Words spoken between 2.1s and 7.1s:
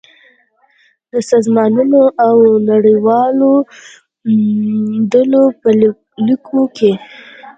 او نړیوالو ډلو په ليکو کې